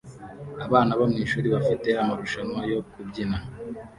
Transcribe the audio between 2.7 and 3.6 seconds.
yo kubyina